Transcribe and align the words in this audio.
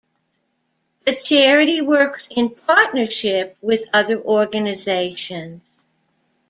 The 1.05 1.13
charity 1.15 1.81
works 1.81 2.27
in 2.35 2.49
partnership 2.49 3.55
with 3.61 3.85
other 3.93 4.19
organisations. 4.19 5.61